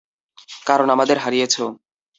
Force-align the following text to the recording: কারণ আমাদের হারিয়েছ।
কারণ 0.65 0.87
আমাদের 0.89 1.17
হারিয়েছ। 1.17 1.55